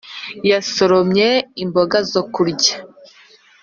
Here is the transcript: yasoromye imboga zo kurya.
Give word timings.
yasoromye 0.49 1.27
imboga 1.63 1.97
zo 2.11 2.21
kurya. 2.33 2.75